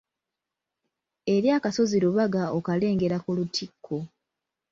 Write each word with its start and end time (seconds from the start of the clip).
Eri 1.33 1.47
akasozi 1.57 1.95
Lubaga 2.03 2.43
okalengera 2.57 3.17
ku 3.23 3.29
lutikko. 3.37 3.97